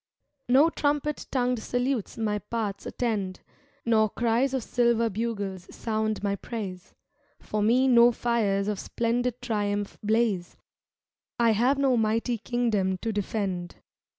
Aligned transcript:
No 0.49 0.71
trumpet 0.71 1.27
tongued 1.29 1.59
salutes 1.59 2.17
my 2.17 2.39
paths 2.39 2.87
attend 2.87 3.41
Nor 3.85 4.09
cries 4.09 4.51
of 4.55 4.63
silver 4.63 5.11
bugles 5.11 5.67
sound 5.69 6.23
my 6.23 6.35
praise; 6.35 6.95
For 7.39 7.61
me 7.61 7.87
no 7.87 8.11
fires 8.11 8.67
of 8.67 8.79
splendid 8.79 9.39
triumph 9.43 9.99
blaze— 10.01 10.57
I 11.39 11.51
have 11.51 11.77
no 11.77 11.97
mighty 11.97 12.39
kingdom 12.39 12.97
to 12.97 13.11
defend. 13.13 13.75